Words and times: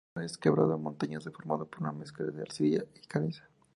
El 0.01 0.13
terreno 0.15 0.25
es 0.25 0.37
quebrado, 0.39 0.77
montañoso, 0.79 1.31
formado 1.31 1.67
por 1.67 1.81
una 1.83 1.91
mezcla 1.91 2.25
de 2.25 2.41
arcilla 2.41 2.83
y 3.03 3.05
caliza. 3.05 3.47